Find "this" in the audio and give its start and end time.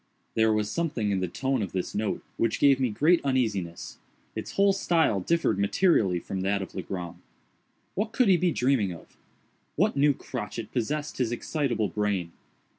1.73-1.93